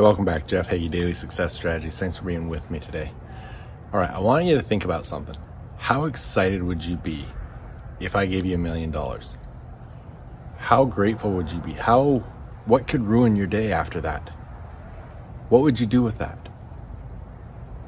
[0.00, 0.46] welcome back.
[0.46, 1.98] Jeff Hagee, Daily Success Strategies.
[1.98, 3.10] Thanks for being with me today.
[3.92, 5.36] All right, I want you to think about something.
[5.78, 7.26] How excited would you be
[8.00, 9.36] if I gave you a million dollars?
[10.58, 11.72] How grateful would you be?
[11.72, 12.18] How,
[12.64, 14.30] what could ruin your day after that?
[15.50, 16.38] What would you do with that?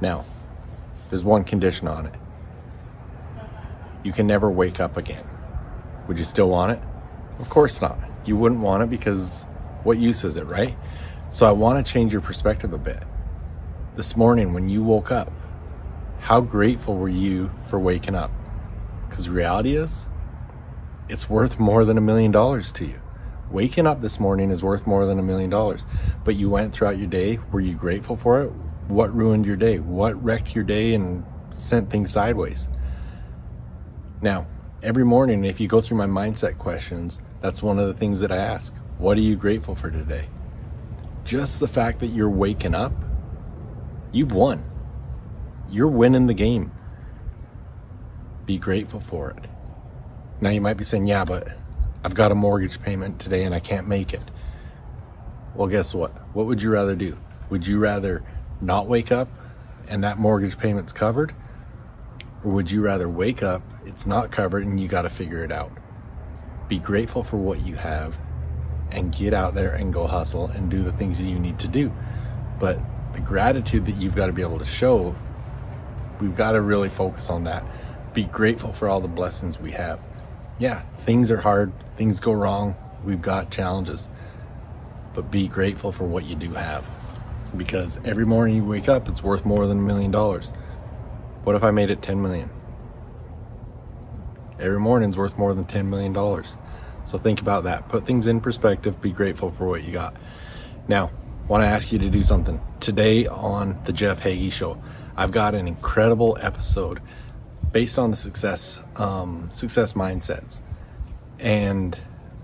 [0.02, 0.24] Now,
[1.08, 2.14] there's one condition on it.
[4.04, 5.22] You can never wake up again.
[6.06, 6.80] Would you still want it?
[7.40, 7.96] Of course not.
[8.26, 9.44] You wouldn't want it because
[9.84, 10.74] what use is it, right?
[11.34, 13.02] So I want to change your perspective a bit.
[13.96, 15.32] This morning when you woke up,
[16.20, 18.30] how grateful were you for waking up?
[19.08, 20.06] Because reality is,
[21.08, 23.00] it's worth more than a million dollars to you.
[23.50, 25.82] Waking up this morning is worth more than a million dollars.
[26.24, 27.40] But you went throughout your day.
[27.52, 28.50] Were you grateful for it?
[28.86, 29.80] What ruined your day?
[29.80, 32.68] What wrecked your day and sent things sideways?
[34.22, 34.46] Now,
[34.84, 38.30] every morning, if you go through my mindset questions, that's one of the things that
[38.30, 38.72] I ask.
[39.00, 40.28] What are you grateful for today?
[41.24, 42.92] Just the fact that you're waking up,
[44.12, 44.62] you've won.
[45.70, 46.70] You're winning the game.
[48.46, 49.48] Be grateful for it.
[50.40, 51.48] Now you might be saying, yeah, but
[52.04, 54.22] I've got a mortgage payment today and I can't make it.
[55.56, 56.10] Well, guess what?
[56.34, 57.16] What would you rather do?
[57.50, 58.22] Would you rather
[58.60, 59.28] not wake up
[59.88, 61.32] and that mortgage payment's covered?
[62.44, 65.50] Or would you rather wake up, it's not covered, and you got to figure it
[65.50, 65.70] out?
[66.68, 68.14] Be grateful for what you have
[68.94, 71.68] and get out there and go hustle and do the things that you need to
[71.68, 71.92] do.
[72.60, 72.78] But
[73.12, 75.14] the gratitude that you've got to be able to show,
[76.20, 77.64] we've got to really focus on that.
[78.14, 80.00] Be grateful for all the blessings we have.
[80.58, 84.08] Yeah, things are hard, things go wrong, we've got challenges,
[85.14, 86.86] but be grateful for what you do have.
[87.56, 90.50] Because every morning you wake up, it's worth more than a million dollars.
[91.44, 92.48] What if I made it 10 million?
[94.60, 96.14] Every morning's worth more than $10 million.
[97.14, 97.88] So think about that.
[97.88, 99.00] Put things in perspective.
[99.00, 100.16] Be grateful for what you got.
[100.88, 101.12] Now,
[101.48, 102.60] want to ask you to do something.
[102.80, 104.82] Today on the Jeff Hagee Show,
[105.16, 106.98] I've got an incredible episode
[107.72, 110.58] based on the success um, success mindsets,
[111.38, 111.96] and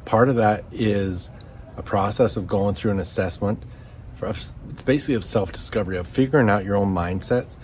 [0.04, 1.30] part of that is
[1.76, 3.64] a process of going through an assessment.
[4.20, 7.56] For, It's basically of self discovery of figuring out your own mindsets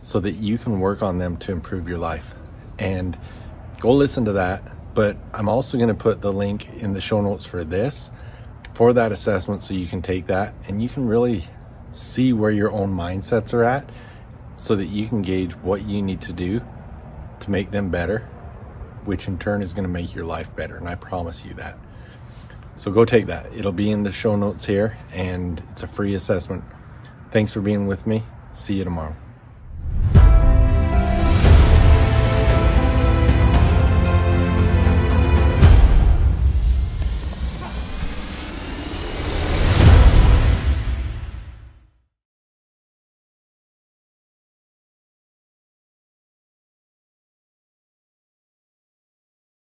[0.00, 2.32] so that you can work on them to improve your life.
[2.78, 3.18] And
[3.80, 4.62] go listen to that
[4.94, 8.10] but I'm also going to put the link in the show notes for this
[8.74, 11.44] for that assessment so you can take that and you can really
[11.92, 13.88] see where your own mindsets are at
[14.58, 16.60] so that you can gauge what you need to do
[17.40, 18.20] to make them better,
[19.04, 20.76] which in turn is going to make your life better.
[20.76, 21.76] And I promise you that.
[22.76, 23.46] So go take that.
[23.54, 26.64] It'll be in the show notes here and it's a free assessment.
[27.30, 28.22] Thanks for being with me.
[28.54, 29.23] See you tomorrow.